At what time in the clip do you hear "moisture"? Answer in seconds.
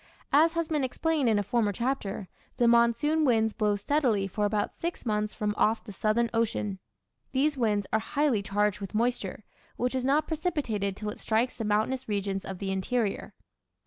8.95-9.43